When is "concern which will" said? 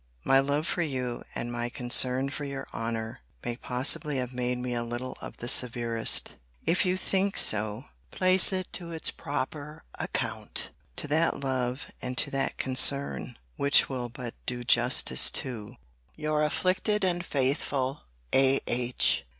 12.57-14.09